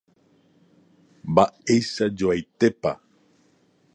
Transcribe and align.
Mba'eichajoaitépa 1.31 2.91